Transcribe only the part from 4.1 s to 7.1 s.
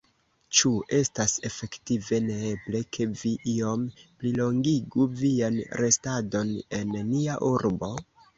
plilongigu vian restadon en